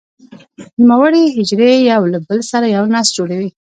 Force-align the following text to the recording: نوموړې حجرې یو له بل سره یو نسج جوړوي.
نوموړې 0.87 1.23
حجرې 1.35 1.71
یو 1.91 2.01
له 2.13 2.19
بل 2.27 2.39
سره 2.51 2.65
یو 2.75 2.83
نسج 2.93 3.11
جوړوي. 3.17 3.49